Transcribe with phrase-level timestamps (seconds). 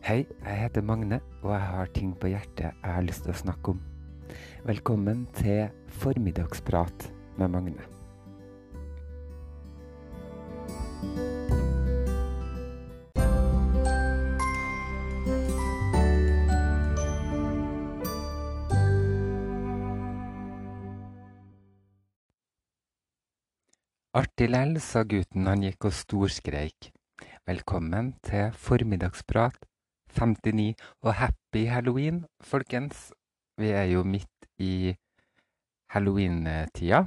[0.00, 3.36] Hei, jeg heter Magne, og jeg har ting på hjertet jeg har lyst til å
[3.36, 3.80] snakke om.
[4.64, 5.68] Velkommen til
[6.00, 7.04] Formiddagsprat
[7.36, 7.84] med Magne.
[24.16, 26.94] Artig lell, sa gutten han gikk og storskreik.
[27.44, 29.68] Velkommen til Formiddagsprat
[30.16, 33.10] 59, og happy halloween, folkens.
[33.58, 34.94] Vi er jo midt i
[35.90, 37.04] halloween-tida.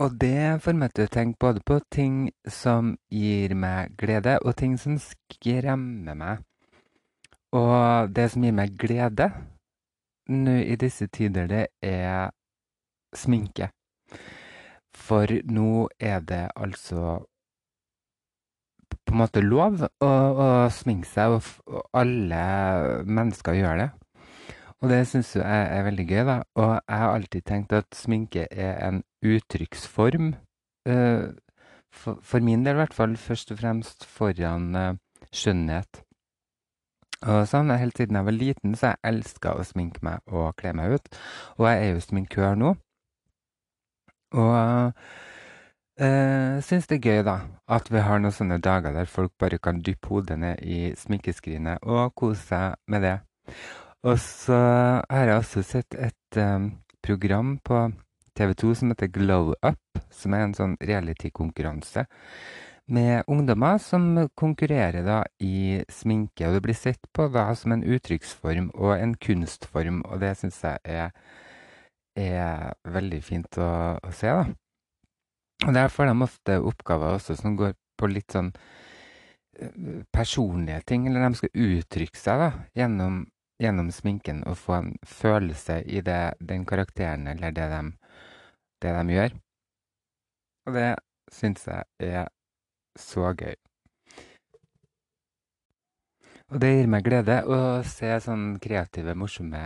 [0.00, 4.56] Og det får meg til å tenke både på ting som gir meg glede, og
[4.56, 6.44] ting som skremmer meg.
[7.52, 9.28] Og det som gir meg glede
[10.30, 12.30] nå i disse tider, det er
[13.16, 13.68] sminke.
[14.96, 17.18] For nå er det altså
[19.10, 22.42] på en måte lov å, å sminke seg, og, alle
[23.10, 23.88] mennesker gjør det.
[24.80, 26.36] Og det syns jeg er veldig gøy, da.
[26.56, 30.30] Og jeg har alltid tenkt at sminke er en uttrykksform.
[30.88, 31.34] Uh,
[31.90, 34.94] for, for, min del i hvert fall først og fremst foran uh,
[35.34, 36.04] skjønnhet.
[37.28, 40.72] Og sånn, Helt siden jeg var liten, så jeg elska å sminke meg og kle
[40.78, 41.10] meg ut.
[41.58, 42.72] Og jeg er jo sminkør nå.
[44.38, 45.02] Og
[46.00, 47.36] uh, syns det er gøy, da,
[47.70, 51.84] at vi har noen sånne dager der folk bare kan dyppe hodet ned i sminkeskrinet
[51.86, 53.16] og kose seg med det.
[54.08, 54.60] Og så
[55.10, 56.70] har jeg også sett et um,
[57.04, 57.90] program på
[58.38, 62.06] TV 2 som heter Glow Up, som er en sånn reality-konkurranse
[62.90, 66.48] med ungdommer som konkurrerer da i sminke.
[66.48, 70.58] Og det blir sett på da som en uttrykksform og en kunstform, og det syns
[70.64, 71.12] jeg er,
[72.18, 73.70] er, veldig fint å,
[74.02, 74.48] å, se, da.
[75.66, 78.52] Og der får de ofte oppgaver også som går på litt sånn
[80.14, 83.26] personlige ting, eller de skal uttrykke seg da, gjennom
[83.60, 87.80] gjennom sminken og få en følelse i det, den karakteren eller det de,
[88.82, 89.34] det de gjør.
[90.66, 90.90] Og det
[91.32, 92.30] syns jeg er
[92.98, 93.56] så gøy.
[96.50, 99.60] Og det gir meg glede å se sånn kreative, morsomme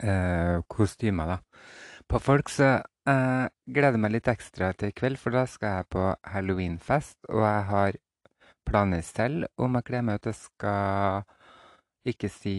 [0.00, 1.64] eh, kostymer, da.
[2.08, 5.88] På folk så jeg gleder meg litt ekstra til i kveld, for da skal jeg
[5.92, 7.98] på halloweenfest, og jeg har
[8.64, 10.30] planer selv om jeg kler meg ut.
[10.30, 11.24] Jeg skal
[12.04, 12.56] ikke si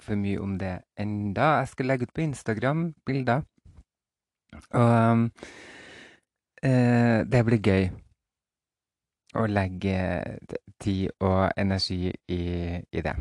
[0.00, 1.58] for mye om det enda.
[1.60, 3.42] Jeg skal legge ut på Instagram bilder.
[4.74, 5.30] Og
[6.62, 7.90] eh, det blir gøy
[9.38, 9.98] å legge
[10.80, 12.42] tid og energi i,
[12.80, 13.16] i det.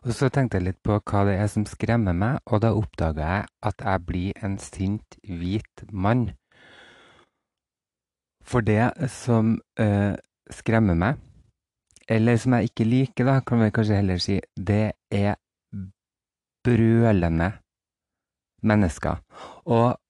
[0.00, 3.26] Og så tenkte jeg litt på hva det er som skremmer meg, og da oppdaga
[3.34, 6.30] jeg at jeg blir en sint, hvit mann.
[8.40, 10.14] For det som øh,
[10.50, 11.20] skremmer meg,
[12.08, 15.36] eller som jeg ikke liker, da, kan vi kanskje heller si, det er
[16.64, 17.52] brølende
[18.62, 19.20] mennesker.
[19.64, 20.00] Og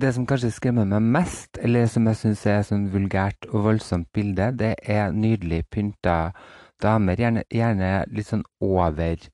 [0.00, 3.68] det som kanskje skremmer meg mest, eller som jeg syns er et sånn vulgært og
[3.68, 6.34] voldsomt bilde, det er nydelig pynta
[6.82, 9.28] damer, gjerne, gjerne litt sånn over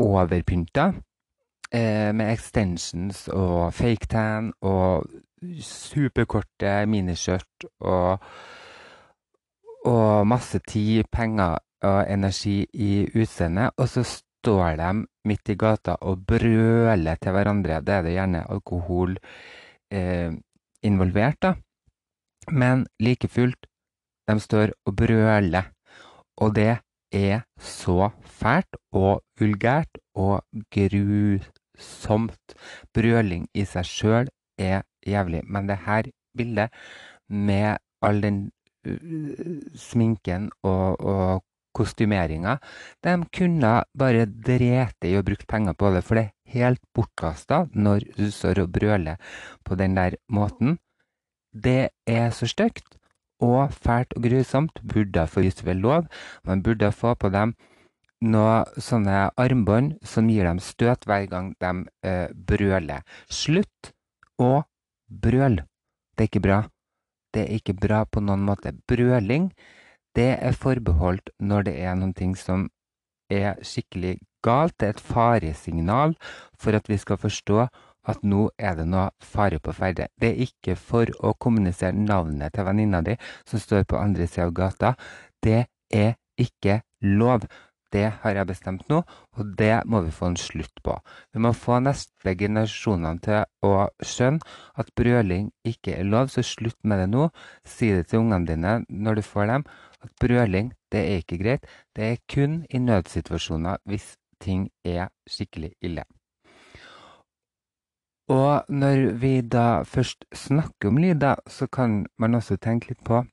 [0.00, 0.92] overpynta.
[1.74, 5.08] Eh, med extensions og fake tan og
[5.64, 8.22] superkorte miniskjørt og
[9.84, 14.88] og masse tid, penger og energi i utseendet, og så står de
[15.28, 17.82] midt i gata og brøler til hverandre.
[17.84, 19.18] Da er det gjerne alkohol
[19.92, 20.32] eh,
[20.82, 21.54] involvert, da.
[22.48, 23.68] Men like fullt,
[24.28, 25.73] de står og brøler.
[26.42, 26.78] Og det
[27.14, 30.42] er så fælt og vulgært og
[30.74, 32.56] grusomt.
[32.94, 36.74] Brøling i seg sjøl er jævlig, men det her bildet
[37.28, 38.50] med all den
[39.78, 42.58] sminken og, og kostymeringa.
[43.02, 47.64] De kunne bare drete i å bruke penger på det, for det er helt bortkasta
[47.74, 49.16] når du står og brøler
[49.64, 50.78] på den der måten.
[51.54, 52.98] Det er så stygt
[53.42, 54.80] og fælt og grusomt.
[54.82, 56.06] Burde få ved lov.
[56.44, 57.54] Man burde få på dem
[58.24, 61.72] noen sånne armbånd som gir dem støt hver gang de
[62.06, 63.02] eh, brøler.
[63.28, 63.92] Slutt
[64.40, 64.64] å
[65.08, 65.66] brøle.
[66.14, 66.60] Det er ikke bra.
[67.34, 68.72] Det er ikke bra på noen måte.
[68.88, 69.50] Brøling,
[70.14, 72.68] det er forbeholdt når det er noe som
[73.30, 74.76] er skikkelig galt.
[74.78, 76.14] Det er et faresignal
[76.60, 77.66] for at vi skal forstå
[78.10, 80.08] at nå er det noe fare på ferde.
[80.20, 83.16] Det er ikke for å kommunisere navnet til venninna di
[83.48, 84.94] som står på andre sida av gata.
[85.42, 87.46] Det er ikke lov.
[87.94, 89.04] det har jeg bestemt nå,
[89.38, 90.96] og det må vi få en slutt på.
[91.30, 94.42] Vi må få neste generasjonene til å skjønne
[94.82, 97.28] at brøling ikke er lov, så slutt med det nå.
[97.62, 99.68] Si det til ungene dine når du får dem,
[100.02, 101.70] at brøling det er ikke greit.
[101.94, 106.04] Det er kun i nødsituasjoner hvis ting er skikkelig ille.
[108.28, 113.24] Og når vi da først snakker om lyder, så kan man også tenke litt på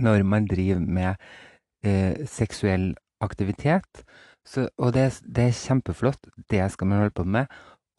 [0.00, 1.14] når man driver med
[1.84, 4.04] eh, seksuell aktivitet.
[4.46, 6.28] Så, og det, det, er kjempeflott.
[6.50, 7.46] Det skal man holde på med.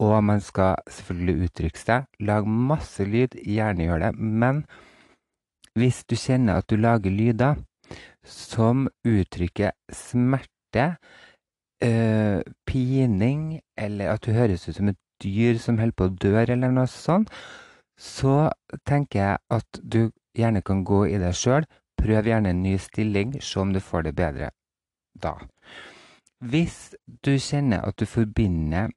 [0.00, 2.06] Og man skal selvfølgelig uttrykke seg.
[2.20, 3.38] Lage masse lyd.
[3.44, 4.12] Gjerne gjør det.
[4.18, 4.64] Men
[5.78, 7.58] hvis du kjenner at du lager lyder
[8.24, 10.96] som uttrykker smerte,
[11.84, 16.34] øh, pining, eller at du høres ut som et dyr som holder på å dø,
[16.42, 17.32] eller noe sånt,
[17.98, 18.48] så
[18.86, 21.66] tenker jeg at du gjerne kan gå i deg sjøl.
[21.98, 24.52] Prøv gjerne en ny stilling, se om du får det bedre
[25.22, 25.34] da.
[26.38, 26.94] Hvis
[27.26, 28.92] du kjenner at du forbinder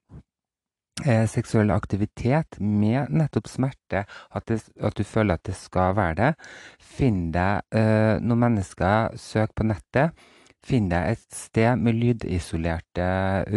[1.06, 6.18] eh, seksuell aktivitet med nettopp smerte, at, det, at, du føler at det skal være
[6.20, 6.30] det,
[6.78, 10.14] finn deg eh, noen mennesker, søk på nettet.
[10.62, 13.08] Finn deg et sted med lydisolerte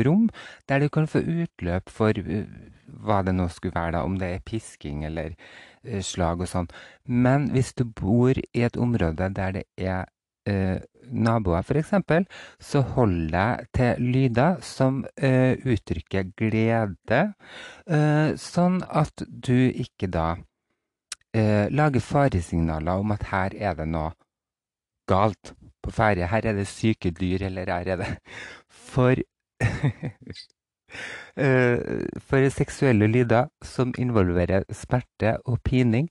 [0.06, 0.30] rom,
[0.68, 2.46] der du kan få utløp for uh,
[3.04, 6.70] hva det nå skulle være, da, om det er pisking eller uh, slag og sånn.
[7.04, 10.06] Men hvis du bor i et område der det er
[10.48, 10.80] eh,
[11.12, 11.92] naboer, f.eks.,
[12.60, 17.20] så hold deg til lyder som uttrykker glede,
[18.40, 20.28] sånn at du ikke da
[21.72, 24.12] lager faresignaler om at her er det noe
[25.08, 25.52] galt
[25.84, 26.26] på ferde.
[26.30, 28.10] Her er det syke dyr, eller her er det
[28.72, 29.14] For
[31.36, 31.78] eh,
[32.18, 36.08] For seksuelle lyder som involverer smerte og pining,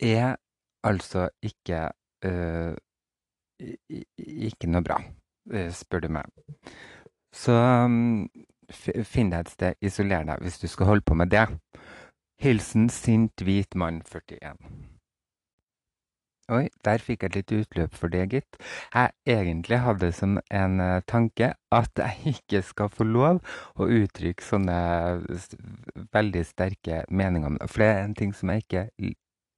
[0.00, 0.36] er
[0.84, 1.88] altså ikke
[2.26, 2.74] uh,
[4.16, 4.98] ikke noe bra,
[5.52, 6.28] eh, spør du meg.
[7.32, 8.26] Så um,
[9.04, 11.46] finn deg et sted, isoler deg hvis du skal holde på med det.
[12.42, 14.95] Hilsen sint hvit mann 41.
[16.46, 18.58] Oi, der fikk jeg litt utløp for det, gitt.
[18.94, 23.40] Jeg egentlig hadde som en uh, tanke at jeg ikke skal få lov
[23.74, 24.76] å uttrykke sånne
[26.14, 27.58] veldig sterke meninger.
[27.66, 28.84] For det er en ting som jeg ikke,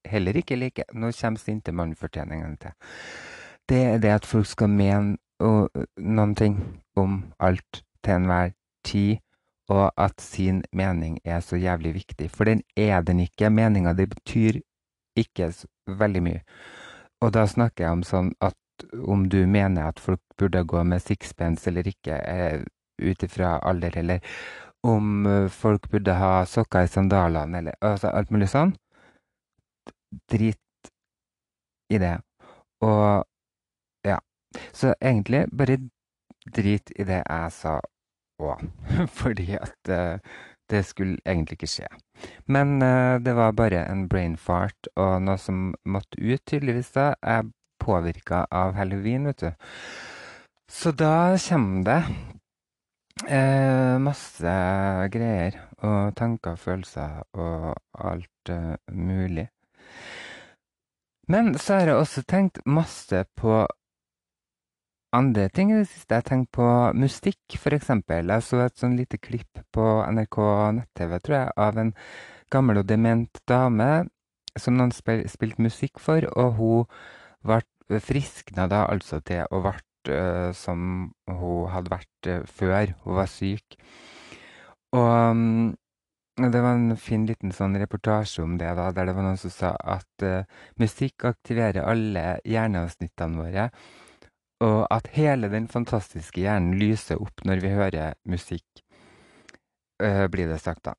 [0.09, 0.89] heller ikke liker.
[0.97, 2.73] Nå kommer sinte mannfortjeningen til.
[3.69, 5.69] Det er det at folk skal mene og,
[6.01, 6.57] noen ting
[6.97, 8.55] om alt til enhver
[8.89, 9.21] tid,
[9.69, 12.31] og at sin mening er så jævlig viktig.
[12.33, 13.53] For den er den ikke.
[13.53, 14.63] Meninga di betyr
[15.19, 15.53] ikke
[15.89, 16.43] veldig mye.
[17.25, 18.57] Og da snakker jeg om sånn at
[19.11, 22.63] om du mener at folk burde gå med sixpence eller ikke, eh,
[23.03, 24.21] ut ifra alder, eller
[24.87, 28.77] om eh, folk burde ha sokker i sandalene, eller altså alt mulig sånn.
[30.31, 30.93] Drit
[31.91, 32.17] i det.
[32.85, 33.25] Og
[34.07, 34.19] ja.
[34.73, 35.79] Så egentlig bare
[36.55, 37.79] drit i det jeg sa
[38.43, 38.63] òg.
[39.21, 40.19] Fordi at uh,
[40.71, 41.89] det skulle egentlig ikke skje.
[42.47, 46.93] Men uh, det var bare en brain fart og noe som måtte ut, tydeligvis.
[46.97, 47.13] da.
[47.23, 47.49] Er
[47.79, 49.53] påvirka av halloween, vet du.
[50.69, 52.01] Så da kommer det
[53.31, 54.57] uh, masse
[55.15, 59.49] greier og tanker og følelser og alt uh, mulig.
[61.29, 63.67] Men så har jeg også tenkt masse på
[65.15, 66.19] andre ting i det siste.
[66.19, 66.69] Jeg tenker på
[66.99, 67.91] musikk, f.eks.
[68.09, 70.39] Jeg så et sånn lite klipp på NRK
[70.79, 71.93] nett-TV, tror jeg, av en
[72.53, 73.91] gammel og dement dame
[74.59, 76.87] som noen spil, spilte musikk for, og hun
[77.47, 79.77] ble friskna da altså til å ble
[80.13, 83.79] uh, som hun hadde vært uh, før hun var syk.
[84.97, 85.77] Og um,
[86.39, 89.53] det var en fin liten sånn reportasje om det, da, der det var noen som
[89.53, 90.45] sa at uh,
[90.81, 93.71] musikk aktiverer alle hjerneavsnittene våre
[94.61, 98.83] og at hele den fantastiske hjernen lyser opp når vi hører musikk,
[100.03, 100.95] øh, blir det sagt da.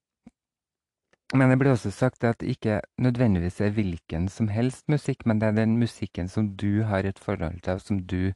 [1.33, 5.41] Men det blir også sagt at det ikke nødvendigvis er hvilken som helst musikk, men
[5.41, 8.31] det er den musikken som du har et forhold til, som du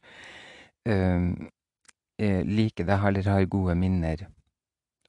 [0.87, 1.31] øh,
[2.45, 4.27] liker deg eller har gode minner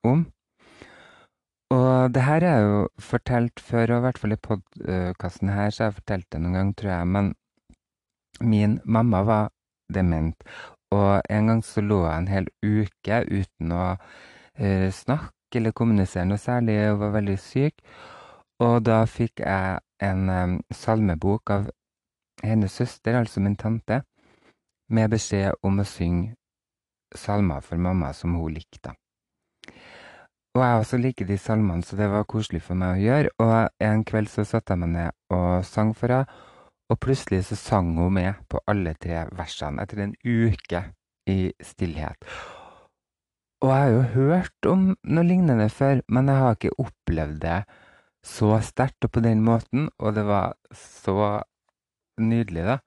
[0.04, 0.24] om.
[1.74, 5.82] Og det her er jo fortalt før, og i hvert fall i podkasten her så
[5.82, 7.08] har jeg fortalt det noen gang, tror jeg.
[7.08, 7.34] Men
[8.40, 9.50] min mamma var
[9.92, 10.36] dement.
[10.94, 16.26] Og en gang så lå jeg en hel uke uten å uh, snakke eller kommunisere
[16.26, 17.82] noe særlig, og var veldig syk.
[18.62, 21.70] Og da fikk jeg en um, salmebok av
[22.44, 24.02] hennes søster, altså min tante,
[24.90, 26.34] med beskjed om å synge
[27.14, 28.94] salmer for mamma som hun likte.
[30.54, 33.30] Og jeg også liker de salmene, så det var koselig for meg å gjøre.
[33.42, 36.42] Og en kveld så satte jeg meg ned og sang for henne.
[36.92, 40.82] Og plutselig så sang hun med på alle tre versene etter en uke
[41.30, 42.28] i stillhet.
[43.64, 47.60] Og jeg har jo hørt om noe lignende før, men jeg har ikke opplevd det
[48.24, 51.44] så sterkt og på den måten, og det var så
[52.20, 52.78] nydelig, da.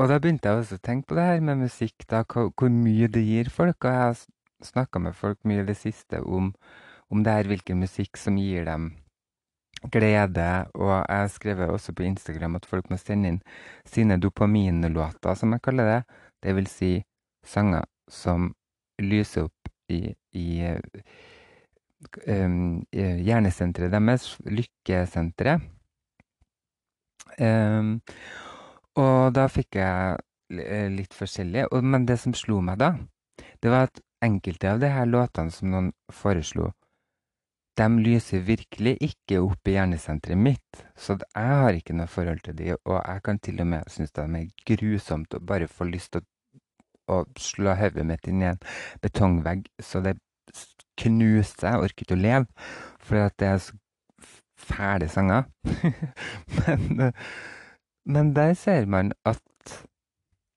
[0.00, 3.10] Og da begynte jeg også å tenke på det her med musikk, da, hvor mye
[3.12, 3.84] det gir folk.
[3.84, 4.22] Og jeg har
[4.64, 6.54] snakka med folk mye i det siste om,
[7.10, 8.92] om det her, hvilken musikk som gir dem
[9.92, 10.48] glede.
[10.74, 13.40] Og jeg har skrevet også på Instagram at folk må sende inn
[13.88, 16.00] sine dopaminlåter, som jeg kaller det.
[16.42, 16.92] Det vil si
[17.46, 18.52] sanger som
[19.00, 20.48] lyser opp i, i
[22.26, 25.64] um, hjernesenteret deres, lykkesenteret.
[27.40, 28.00] Um,
[29.00, 30.18] og da fikk jeg
[30.92, 31.68] litt forskjellig.
[31.82, 32.94] Men det som slo meg da,
[33.62, 36.70] det var at enkelte av de her låtene som noen foreslo,
[37.80, 40.82] de lyser virkelig ikke opp i hjernesenteret mitt.
[40.98, 44.12] Så jeg har ikke noe forhold til de, og jeg kan til og med synes
[44.16, 46.26] de er grusomt og bare få lyst til å,
[47.14, 48.60] å slå hodet mitt inn i en
[49.04, 50.18] betongvegg så det
[51.00, 51.70] knuser.
[51.70, 52.68] Jeg orker ikke å leve,
[53.00, 53.78] for det er så
[54.60, 55.48] fæle sanger.
[56.58, 57.12] men,
[58.04, 59.40] men, der ser man at,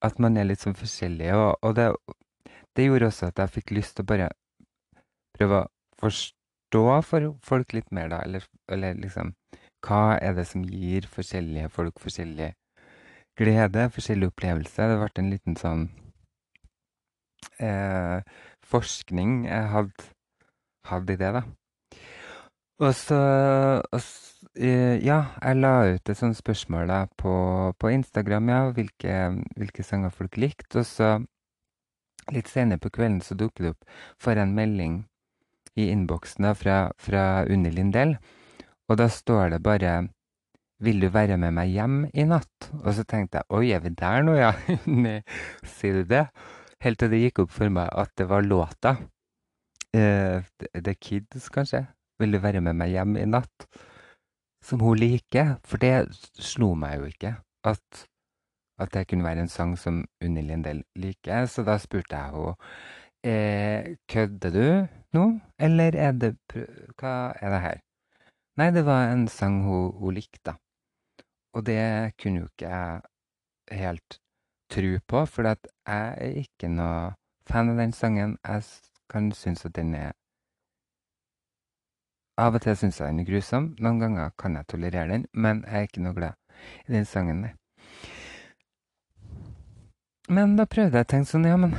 [0.04, 1.88] at man er litt sånn forskjellig, og, og det,
[2.76, 4.32] det gjorde også at jeg fikk lyst til å bare
[5.38, 5.70] prøve å
[6.02, 6.43] forstå
[7.06, 8.20] for folk litt mer, da.
[8.24, 9.34] Eller, eller, liksom
[9.84, 12.54] Hva er det som gir forskjellige folk forskjellig
[13.36, 14.88] glede, forskjellig opplevelse?
[14.88, 15.84] Det ble en liten sånn
[17.60, 18.20] eh,
[18.64, 20.08] forskning jeg hadde,
[20.88, 21.44] hadde, i det, da.
[22.82, 23.20] Og så,
[23.92, 27.34] og så eh, Ja, jeg la ut et sånt spørsmål da på,
[27.78, 29.20] på Instagram, ja, hvilke,
[29.56, 30.80] hvilke sanger folk likte.
[30.80, 31.18] Og så
[32.32, 33.90] litt senere på kvelden så dukker det opp
[34.20, 35.02] for en melding
[35.76, 38.16] i innboksen fra, fra Unni Lindell.
[38.88, 40.08] Og da står det bare
[40.80, 43.88] 'Vil du være med meg hjem i natt?' Og så tenkte jeg 'Oi, er vi
[43.88, 44.52] der nå, ja?'
[44.86, 45.22] Nei,
[45.64, 46.28] sier du det?
[46.80, 48.96] Helt til det gikk opp for meg at det var låta.
[49.96, 50.42] Uh,
[50.74, 51.86] The Kids, kanskje.
[52.18, 53.68] 'Vil du være med meg hjem i natt?'
[54.62, 55.56] Som hun liker.
[55.64, 56.08] For det
[56.40, 57.36] slo meg jo ikke.
[57.64, 58.06] At,
[58.78, 61.46] at det kunne være en sang som Unni Lindell liker.
[61.46, 62.56] Så da spurte jeg henne
[63.24, 66.36] Eh, kødder du nå, eller er det
[66.98, 67.78] Hva er det her?
[68.60, 70.52] Nei, det var en sang hun, hun likte.
[71.56, 74.18] Og det kunne jo ikke jeg helt
[74.70, 77.14] tro på, for jeg er ikke noe
[77.48, 78.36] fan av den sangen.
[78.44, 78.62] Jeg
[79.08, 80.12] kan synes at den er
[82.36, 83.74] Av og til synes jeg den er grusom.
[83.78, 86.32] Noen ganger kan jeg tolerere den, men jeg er ikke noe glad
[86.88, 87.54] i den sangen, nei.
[90.28, 91.76] Men da prøvde jeg å tenke sånn, ja, men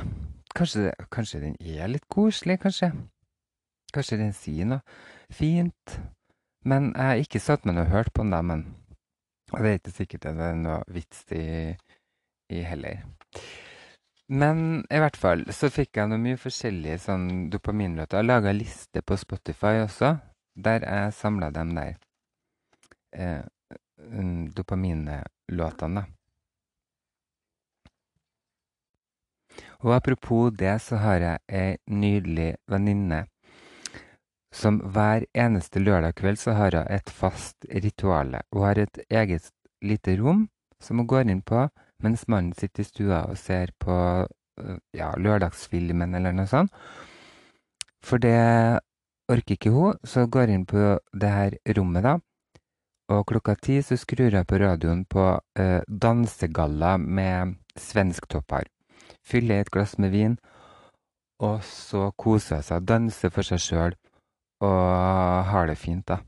[0.56, 2.92] Kanskje, kanskje, den er litt koselig, kanskje.
[3.94, 4.82] Kanskje den sier noe
[5.34, 5.98] fint.
[6.66, 8.64] Men jeg har ikke satt meg ned og hørt på den, da, men
[9.52, 11.76] det er ikke sikkert det er noe vits i,
[12.56, 13.04] i heller.
[14.32, 18.24] Men i hvert fall så fikk jeg noe mye forskjellige sånn dopaminlåter.
[18.24, 20.16] Jeg laga liste på Spotify også,
[20.58, 22.00] der jeg samla dem der.
[23.14, 23.44] Eh,
[24.56, 26.08] dopaminlåtene, da.
[29.84, 33.26] Og apropos det, så har jeg ei nydelig venninne
[34.56, 38.42] som hver eneste lørdag kveld så har hun et fast rituale.
[38.54, 39.52] Hun har et eget
[39.84, 40.48] lite rom
[40.82, 41.68] som hun går inn på
[42.04, 43.96] mens mannen sitter i stua og ser på
[44.26, 46.72] øh, ja, lørdagsfilmen eller noe sånt.
[48.06, 48.80] For det
[49.32, 50.86] orker ikke hun, så går hun inn på
[51.18, 52.18] det her rommet, da.
[53.10, 58.70] Og klokka ti så skrur hun på radioen på uh, dansegalla med svensktoppar
[59.26, 60.38] fyller et glass med vin,
[61.44, 63.98] og så koser jeg seg, danser for seg sjøl
[64.64, 66.22] og har det fint, da.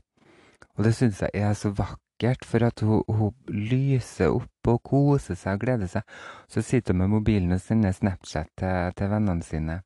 [0.76, 5.38] Og det syns jeg er så vakkert, for at hun, hun, lyser opp og koser
[5.38, 6.16] seg og gleder seg.
[6.50, 9.80] Så sitter hun med mobilen og sender Snapchat til, til vennene sine,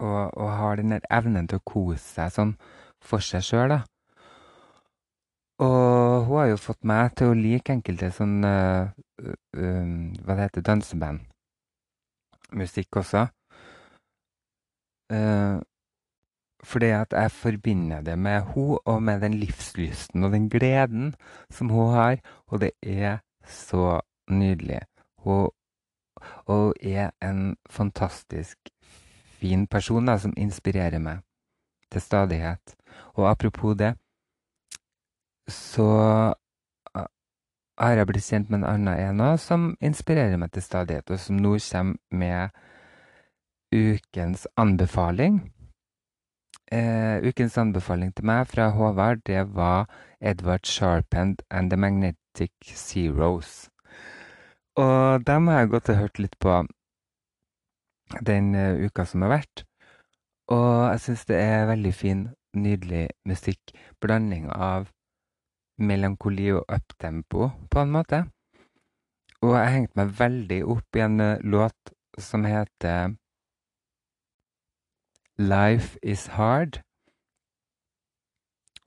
[0.00, 2.54] og, og, har den der evnen til å kose seg sånn
[3.04, 3.82] for seg sjøl, da.
[5.60, 8.88] Og hun har jo fått meg til å like enkelte sånn uh,
[9.20, 9.90] uh,
[10.24, 11.26] Hva det heter danseband
[12.52, 13.26] musikk også.
[15.10, 15.58] Uh,
[16.64, 21.14] fordi at jeg forbinder det med hun og med den livslysten og den gleden
[21.50, 22.18] som hun har.
[22.46, 24.80] Og det er så nydelig.
[25.18, 25.50] Hun,
[26.46, 28.58] hun er en fantastisk
[29.40, 31.22] fin person da, som inspirerer meg
[31.92, 32.76] til stadighet.
[33.16, 33.94] Og apropos det,
[35.48, 36.34] så
[37.80, 41.20] har jeg blitt kjent med en annen en òg som inspirerer meg til stadighet, og
[41.20, 42.50] som nå kommer med
[43.72, 45.40] ukens anbefaling.
[46.70, 49.88] Eh, ukens anbefaling til meg fra Håvard, det var
[50.20, 53.70] Edvard Sharpend and The Magnetic Zeros.
[54.76, 56.60] Og dem har jeg gått og hørt litt på
[58.26, 59.64] den uka som har vært.
[60.50, 62.22] Og jeg syns det er veldig fin,
[62.54, 63.74] nydelig musikk.
[64.02, 64.90] Blanding av
[65.80, 68.20] melankoli og uptempo, på en måte.
[69.40, 73.16] Og jeg hengte meg veldig opp i en låt som heter
[75.40, 76.82] Life Is Hard.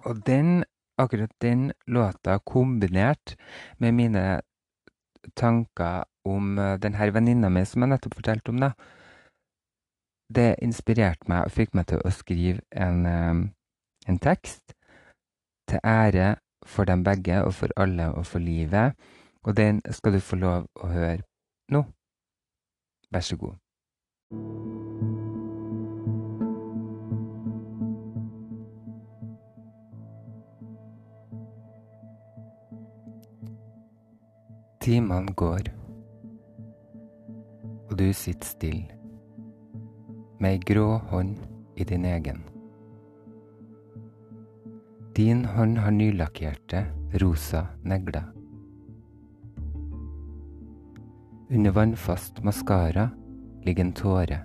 [0.05, 0.63] Og den,
[0.99, 3.35] akkurat den låta kombinert
[3.79, 4.41] med mine
[5.35, 8.73] tanker om den her venninna mi som jeg nettopp fortalte om, da
[10.33, 13.05] det inspirerte meg og fikk meg til å skrive en,
[14.07, 14.75] en tekst
[15.69, 18.93] til ære for dem begge og for alle og for livet.
[19.43, 21.21] Og den skal du få lov å høre
[21.71, 21.83] nå.
[23.11, 23.59] Vær så god.
[34.83, 35.69] Timene går,
[37.87, 38.97] og du sitter stille
[40.43, 41.37] med ei grå hånd
[41.79, 42.52] i din egen.
[45.15, 46.85] Din hånd har nylakkerte,
[47.21, 48.23] rosa negler.
[51.49, 53.09] Under vannfast maskara
[53.63, 54.39] ligger en tåre.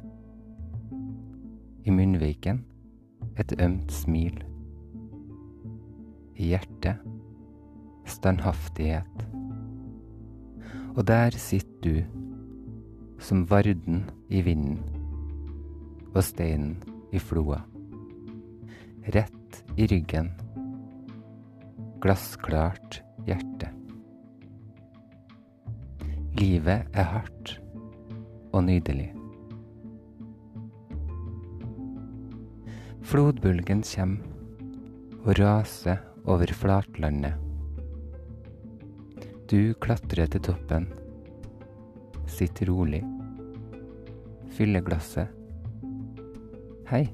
[1.84, 2.64] I munnviken
[3.38, 4.44] et ømt smil.
[6.36, 7.00] I hjertet
[8.04, 9.24] standhaftighet.
[10.96, 12.02] Og der sitter du,
[13.18, 14.78] som varden i vinden
[16.14, 16.76] og steinen
[17.12, 17.62] i floa.
[19.14, 20.30] Rett i ryggen.
[21.98, 23.72] Glassklart hjerte.
[26.38, 27.56] Livet er hardt
[28.54, 29.08] og nydelig.
[33.08, 37.34] Flodbølgen kommer og raser over flatlandet.
[39.50, 40.86] Du klatrer til toppen,
[42.30, 43.02] sitter rolig,
[44.54, 45.34] fyller glasset
[46.88, 47.08] Hei.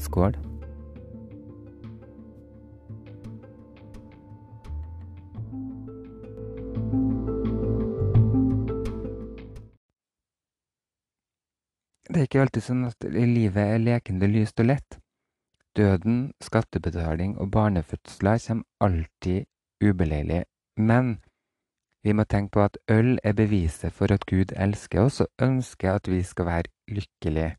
[0.00, 0.45] Skål.
[12.36, 14.98] Ikke alltid sånn at livet er lekende lyst og lett.
[15.76, 19.46] Døden, skattebetaling og barnefødsler kommer alltid
[19.84, 20.42] ubeleilig.
[20.76, 21.16] Men
[22.04, 25.96] vi må tenke på at øl er beviset for at Gud elsker oss og ønsker
[25.96, 27.56] at vi skal være lykkelige.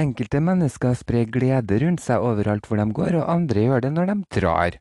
[0.00, 4.12] Enkelte mennesker sprer glede rundt seg overalt hvor de går, og andre gjør det når
[4.12, 4.76] de drar.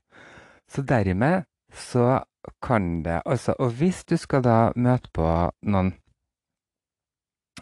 [0.69, 2.21] Så dermed så
[2.63, 5.25] kan det altså Og hvis du skal da møte på
[5.63, 5.93] noen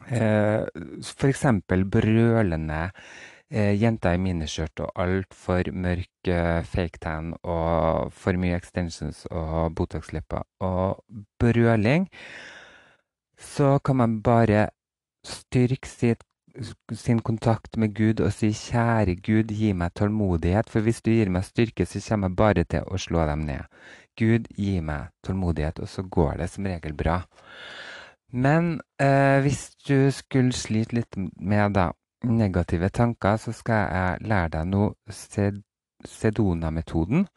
[0.06, 1.44] f.eks.
[1.68, 2.82] brølende
[3.50, 9.76] eh, jenter i miniskjørt og altfor mørk eh, fake tan og for mye extensions og
[9.78, 11.04] Botox-lepper og
[11.40, 12.08] brøling,
[13.38, 14.70] så kan man bare
[15.28, 16.24] styrke sitt,
[16.92, 21.30] sin kontakt med Gud og si 'Kjære Gud, gi meg tålmodighet', for hvis du gir
[21.30, 23.68] meg styrke, så kommer jeg bare til å slå dem ned.
[24.18, 27.22] Gud, gi meg tålmodighet, og så går det som regel bra.
[28.32, 31.92] Men eh, hvis du skulle slite litt med da,
[32.24, 34.90] negative tanker, så skal jeg lære deg nå
[36.08, 37.28] Sedona-metoden,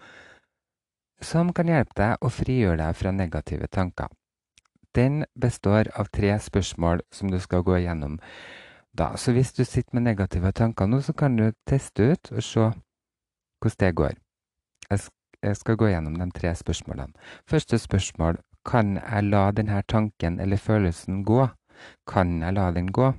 [1.22, 4.10] som kan hjelpe deg å frigjøre deg fra negative tanker.
[4.94, 8.18] Den består av tre spørsmål som du skal gå igjennom
[8.92, 9.14] da.
[9.16, 12.66] Så hvis du sitter med negative tanker nå, så kan du teste ut og se
[13.60, 14.18] hvordan det går.
[15.40, 17.12] Jeg skal gå gjennom de tre spørsmålene.
[17.48, 21.48] Første spørsmål kan jeg la denne tanken eller følelsen gå?
[22.06, 23.12] Kan jeg la den gå?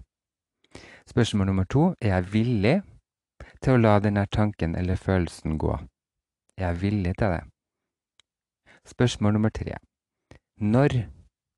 [1.08, 2.76] Spørsmål nummer to er jeg villig
[3.62, 5.74] til å la denne tanken eller følelsen gå?
[6.58, 7.42] Er jeg villig til det?
[8.86, 9.78] Spørsmål nummer tre.
[10.58, 10.90] Når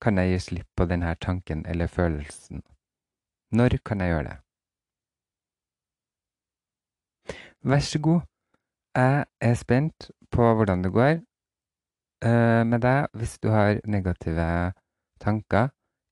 [0.01, 2.63] kan jeg gi slipp på denne tanken eller følelsen?
[3.51, 4.37] Når kan jeg gjøre det?
[7.63, 8.21] Vær så god.
[8.95, 11.21] Jeg er spent på hvordan det går
[12.23, 14.71] med deg hvis du har negative
[15.19, 15.71] tanker.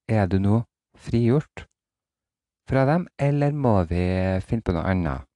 [0.09, 0.63] Er du nå
[0.97, 1.67] frigjort
[2.69, 4.03] fra dem, eller må vi
[4.43, 5.31] finne på noe annet?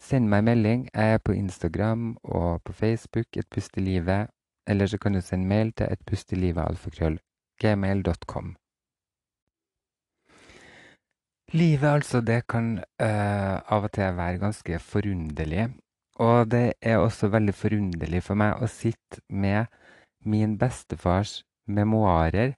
[0.00, 0.86] Send meg melding.
[0.94, 4.28] Jeg er på Instagram og på Facebook, Et pust i livet.
[4.66, 8.56] Eller så kan du sende mail til etpustilivetalfakrøllgmail.com.
[11.52, 15.68] Livet, altså, det kan uh, av og til være ganske forunderlig.
[16.18, 19.68] Og det er også veldig forunderlig for meg å sitte med
[20.26, 22.56] min bestefars memoarer,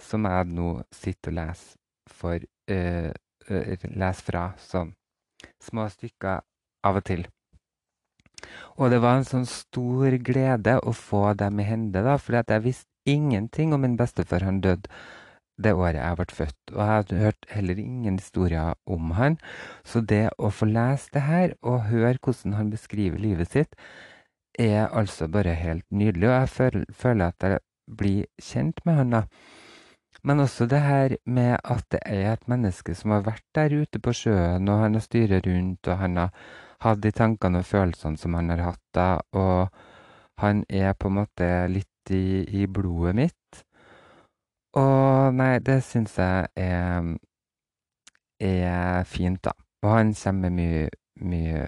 [0.00, 1.78] som jeg nå sitter og leser
[2.12, 3.12] for uh,
[3.48, 4.92] uh, leser fra sånn
[5.62, 6.42] små stykker
[6.84, 7.24] av og til.
[8.76, 12.66] Og det var en sånn stor glede å få dem i hende, da, fordi jeg
[12.66, 14.44] visste ingenting om min bestefar.
[14.46, 14.90] Han døde
[15.60, 19.36] det året jeg ble født, og jeg hadde hørt heller ingen historier om han.
[19.84, 23.76] Så det å få lese det her og høre hvordan han beskriver livet sitt,
[24.58, 26.48] er altså bare helt nydelig, og jeg
[26.92, 27.60] føler, at jeg
[27.96, 29.22] blir kjent med han, da.
[30.22, 33.98] Men også det her med at det er et menneske som har vært der ute
[33.98, 36.30] på sjøen, og han har styrt rundt, og han har
[36.84, 39.72] hatt de tankene og følelsene som han har hatt da, og
[40.42, 43.64] han er på en måte litt i, i blodet mitt.
[44.80, 47.12] Og nei, det syns jeg er,
[48.40, 49.52] er fint, da.
[49.84, 50.88] Og han kommer med mye,
[51.20, 51.64] mye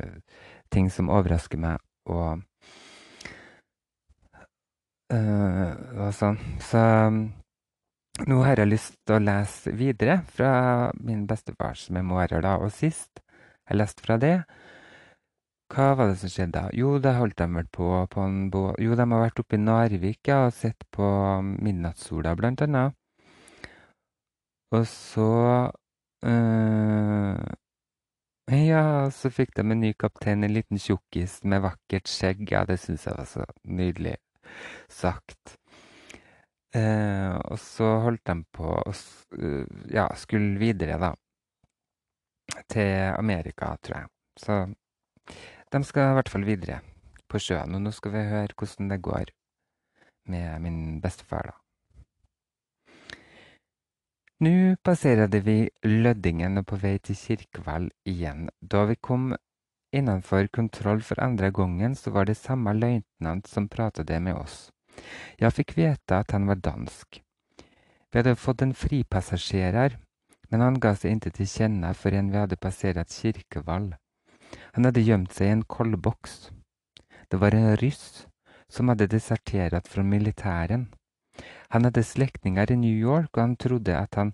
[0.72, 2.40] ting som overrasker meg, og
[5.12, 6.38] øh, sånn.
[6.64, 6.84] Så
[8.24, 10.54] nå har jeg lyst til å lese videre fra
[11.02, 12.56] min bestefars memoarer, da.
[12.62, 13.20] Og sist
[13.68, 14.38] jeg leste fra det,
[15.72, 16.68] hva var det som skjedde da?
[16.76, 19.62] Jo, da holdt de vel på på en båt Jo, de har vært oppe i
[19.62, 21.06] Narvik ja, og sett på
[21.42, 22.94] midnattssola, blant annet.
[24.74, 25.30] Og så
[26.26, 27.44] øh,
[28.52, 32.44] Ja, så fikk de en ny kaptein, en liten tjukkis med vakkert skjegg.
[32.52, 34.18] Ja, det syns jeg var så nydelig
[34.92, 35.56] sagt.
[36.74, 41.12] Uh, og så holdt de på å uh, ja, skulle videre, da.
[42.68, 44.10] Til Amerika, tror jeg.
[44.42, 44.56] Så
[45.74, 46.78] de skal i hvert fall videre
[47.26, 47.74] på sjøen.
[47.74, 49.32] Og nå skal vi høre hvordan det går
[50.30, 51.58] med min bestefar, da.
[54.44, 55.56] Nå passerte vi
[55.86, 58.48] Løddingen og på vei til Kirkevoll igjen.
[58.60, 59.32] Da vi kom
[59.94, 64.70] innenfor kontroll for andre gangen, så var det samme løytnant som pratet med oss.
[65.40, 67.20] Jeg fikk vite at han var dansk.
[68.10, 69.98] Vi hadde fått en fripassasjer her,
[70.50, 73.94] men han ga seg ikke til kjenne før vi hadde passert Kirkevoll.
[74.74, 76.50] Han hadde gjemt seg i en koldboks.
[77.30, 78.26] Det var en ryss
[78.68, 80.88] som hadde desertert fra militæren.
[81.74, 84.32] Han hadde slektninger i New York, og han trodde at han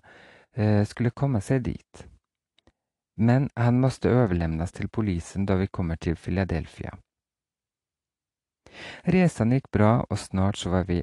[0.57, 2.07] eh, skulle komme seg dit.
[3.21, 6.95] Men han måtte overlevnes til politiet da vi kommer til Philadelphia.
[9.05, 11.03] Reisen gikk bra, og snart så var vi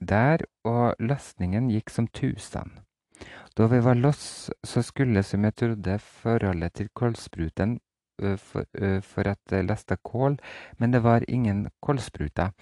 [0.00, 2.78] der, og lastningen gikk som tusen.
[3.56, 7.78] Da vi var loss, så skulle, som jeg trodde, forholdet til kålspruten
[8.18, 8.66] for,
[9.02, 10.38] for at det lasta kål,
[10.78, 12.52] men det var ingen kålspruter,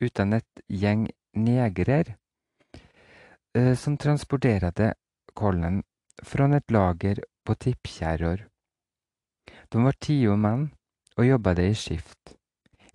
[0.00, 2.14] uten et gjeng negrer
[3.76, 4.92] som transporterte
[5.34, 5.82] kålen
[6.22, 8.46] fra et lager på Tippkjerror.
[9.70, 10.68] De var tio menn
[11.16, 12.36] og jobbade i skift.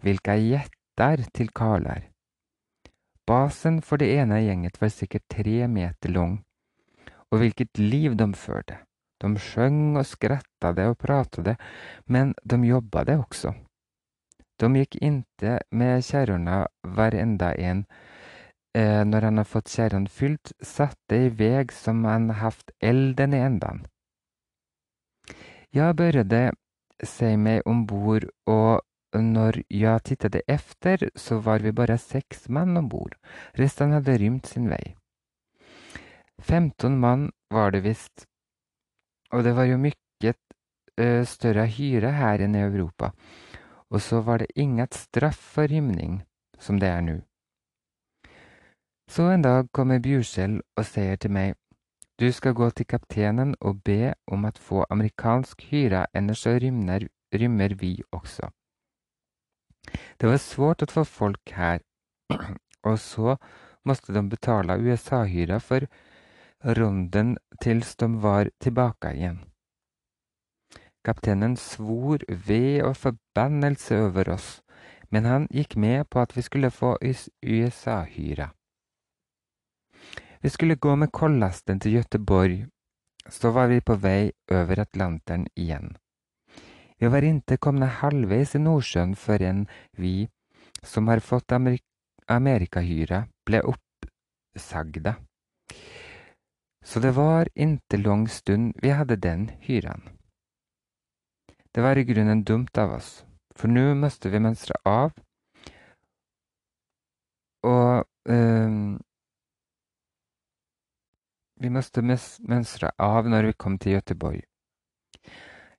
[0.01, 2.09] Vilka jättar til karlar.
[3.27, 6.35] Basen for det ene gjenget var sikkert tre meter lang,
[7.31, 8.77] og hvilket liv de førte.
[9.21, 11.55] De sjöng og skrattade og pratade,
[12.05, 13.53] men de jobbade også.
[14.59, 17.85] De gikk inte med kärrorna varenda en
[18.75, 23.37] eh, når han har fått kärran fyllt, satte i veg som han haft elden i
[23.37, 23.87] ändan.
[25.69, 26.53] Jag började
[27.03, 28.81] se meg ombord og
[29.15, 33.15] når jeg tittade efter så var vi bare seks mann ombord.
[33.53, 34.95] Resten hadde rymt sin vei.
[36.39, 38.25] Femton mann var det visst,
[39.35, 43.11] og det var jo mye uh, større hyre her enn i Europa.
[43.91, 46.21] Og så var det inget straff for rymning,
[46.59, 47.19] som det er nå.
[49.11, 51.53] Så en dag kommer Bjurskjell og sier til meg,
[52.19, 57.05] du skal gå til kapteinen og be om at få amerikansk hyre, ellers så rymmer,
[57.35, 58.49] rymmer vi også.
[60.17, 61.83] Det var svårt å få folk her,
[62.87, 63.35] og så
[63.85, 65.85] måtte de betale USA-hyra for
[66.65, 69.39] ronden tils de var tilbake igjen.
[71.05, 74.47] Kapteinen svor ved og forbannelse over oss,
[75.13, 76.95] men han gikk med på at vi skulle få
[77.45, 78.49] USA-hyra.
[80.41, 82.65] Vi skulle gå med kollasten til Göteborg,
[83.29, 85.95] så var vi på vei over Atlanteren igjen.
[86.97, 89.65] Vi var inte komne halvveis i Nordsjøen før
[89.97, 90.27] vi,
[90.83, 95.15] som har fått Amerikahyra, ble oppsagda.
[96.85, 100.09] Så det var inte lang stund vi hadde den hyran.
[101.71, 105.11] Det var i grunnen dumt av oss, for nå måtte vi mønstre av,
[107.65, 108.95] og um,
[111.59, 114.45] vi måtte mønstre av når vi kom til Göteborg.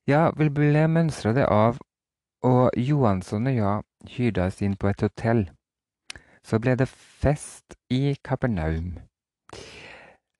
[0.07, 1.79] Ja, vi ble mønstra av,
[2.43, 5.47] og Johansson og jeg hyrde oss inn på et hotell.
[6.43, 8.97] Så ble det fest i Kapernaum.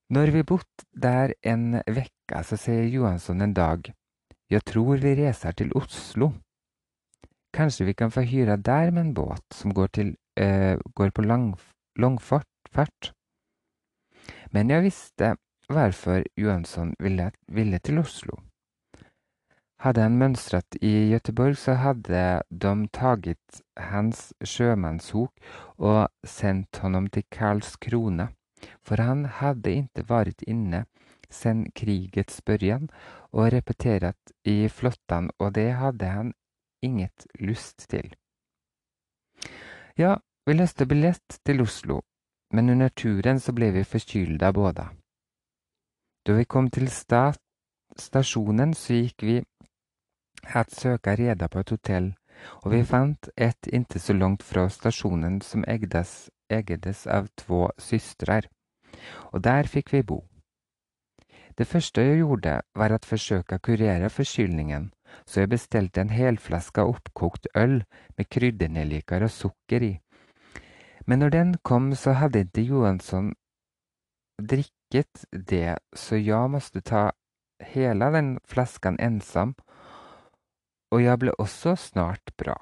[0.10, 3.90] Når vi bott der en vekka, så sier Johansson en dag,
[4.48, 6.32] jeg tror vi reiser til Oslo.
[7.52, 11.28] Kanskje vi kan få hyre der med en båt som går, til, uh, går på
[11.28, 11.58] lang,
[12.00, 13.12] langfart.
[14.52, 15.36] Men jeg visste
[15.68, 18.40] hvorfor Johansson ville, ville til Oslo.
[19.84, 25.34] Hadde han mønstret i Göteborg, så hadde de tatt hans sjømannshok
[25.78, 28.32] og sendt honom til Karlskrona,
[28.86, 30.86] for han hadde ikke vært inne
[31.30, 32.88] siden krigets början
[33.32, 36.34] og repeterat i flottan og det hadde han
[36.82, 38.14] inget lyst til.
[39.98, 42.02] Ja, vi løste billett til Oslo,
[42.54, 44.88] men under turen så ble vi forkylda båda.
[46.26, 47.34] Da vi kom til sta
[47.98, 49.44] stasjonen, så gikk vi
[50.54, 52.14] att søka reda på et hotell,
[52.64, 58.48] og vi fant et inte så langt fra stasjonen som ägdes, ägdes av två systrar,
[59.34, 60.24] og der fikk vi bo.
[61.58, 64.92] Det første jeg gjorde, var å forsøke å kurere forkylningen,
[65.26, 67.80] så jeg bestilte en helflaske oppkokt øl
[68.18, 69.94] med kryddernellikar og sukker i.
[71.08, 73.32] Men når den kom, så hadde ikke Johansson
[74.38, 77.10] drikket det, så jeg måtte ta
[77.74, 79.56] hele den flaskan ensam,
[80.92, 82.60] og jeg ble også snart bra.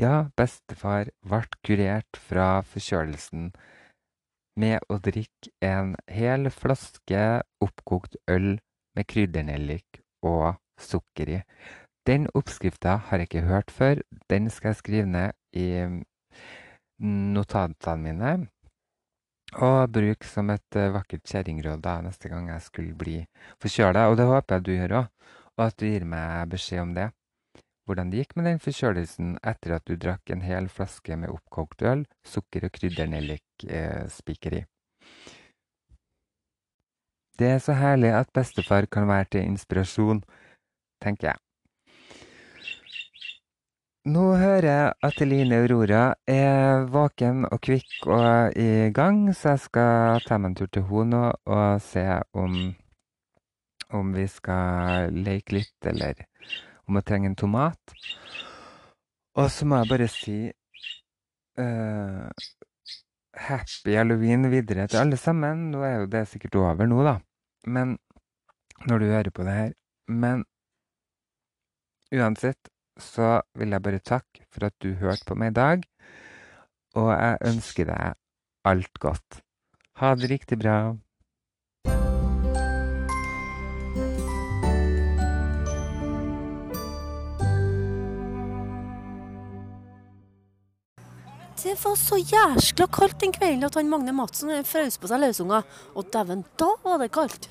[0.00, 3.50] Ja, bestefar ble kurert fra forkjølelsen
[4.60, 8.58] med å drikke en hel flaske oppkokt øl
[8.96, 11.40] med kryddernellik og sukker i.
[12.08, 14.00] Den oppskrifta har jeg ikke hørt før.
[14.32, 15.68] Den skal jeg skrive ned i
[17.00, 18.32] notatene mine.
[19.60, 23.16] Og bruke som et vakkert kjerringråd neste gang jeg skulle bli
[23.62, 24.08] forkjøla.
[24.10, 25.08] Og det håper jeg du gjør òg,
[25.58, 27.10] og at du gir meg beskjed om det.
[27.90, 31.82] Hvordan det gikk med den forkjølelsen etter at du drakk en hel flaske med oppkokt
[31.82, 34.60] øl, sukker og kryddernellikspiker i.
[37.34, 40.22] Det er så herlig at bestefar kan være til inspirasjon,
[41.02, 41.42] tenker jeg.
[44.06, 49.66] Nå hører jeg at Eline Aurora er våken og kvikk og i gang, så jeg
[49.66, 51.26] skal ta meg en tur til henne nå
[51.58, 52.06] og se
[52.38, 52.58] om,
[53.90, 56.22] om vi skal leke litt, eller
[56.90, 57.94] om jeg trenger en tomat.
[59.38, 60.38] Og så må jeg bare si
[61.62, 62.26] uh,
[63.46, 65.70] happy halloween videre til alle sammen.
[65.72, 67.16] Nå er jo det sikkert over nå, da.
[67.70, 67.96] Men
[68.88, 69.72] når du hører på det her.
[70.10, 70.44] Men
[72.10, 75.84] uansett så vil jeg bare takke for at du hørte på meg i dag.
[76.98, 78.18] Og jeg ønsker deg
[78.66, 79.40] alt godt.
[80.02, 80.96] Ha det riktig bra.
[91.70, 95.62] Det var så jæskla kaldt den kvelden at han Magne Madsen frøs på seg løsunger.
[95.94, 97.46] Og dæven, da var det kaldt!